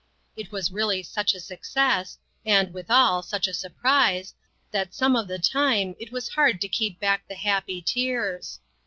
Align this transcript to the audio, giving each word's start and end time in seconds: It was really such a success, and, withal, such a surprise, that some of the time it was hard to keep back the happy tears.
It 0.35 0.51
was 0.51 0.71
really 0.71 1.03
such 1.03 1.35
a 1.35 1.39
success, 1.39 2.17
and, 2.43 2.73
withal, 2.73 3.21
such 3.21 3.47
a 3.47 3.53
surprise, 3.53 4.33
that 4.71 4.95
some 4.95 5.15
of 5.15 5.27
the 5.27 5.37
time 5.37 5.93
it 5.99 6.11
was 6.11 6.29
hard 6.29 6.59
to 6.61 6.67
keep 6.67 6.99
back 6.99 7.27
the 7.27 7.35
happy 7.35 7.83
tears. 7.83 8.59